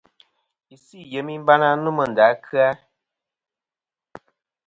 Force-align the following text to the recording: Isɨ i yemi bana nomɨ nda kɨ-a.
Isɨ 0.73 0.93
i 1.01 1.03
yemi 1.11 1.33
bana 1.47 1.67
nomɨ 1.83 2.03
nda 2.09 2.25
kɨ-a. 2.43 2.69